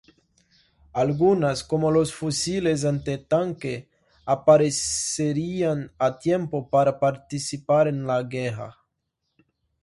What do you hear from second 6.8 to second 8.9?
participar en la guerra.